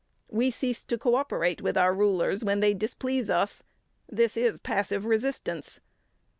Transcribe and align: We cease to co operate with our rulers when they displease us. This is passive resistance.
We 0.29 0.49
cease 0.49 0.83
to 0.85 0.97
co 0.97 1.13
operate 1.13 1.61
with 1.61 1.77
our 1.77 1.93
rulers 1.93 2.43
when 2.43 2.59
they 2.59 2.73
displease 2.73 3.29
us. 3.29 3.61
This 4.09 4.35
is 4.35 4.57
passive 4.59 5.05
resistance. 5.05 5.79